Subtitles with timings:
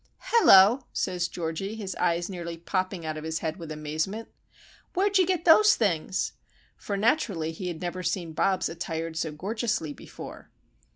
[0.33, 5.45] "Hello!" says Georgie, his eyes nearly popping out of his head with amazement,—"Where'd you get
[5.45, 6.33] those things?"
[6.75, 10.49] For, naturally, he had never seen Bobs attired so gorgeously before.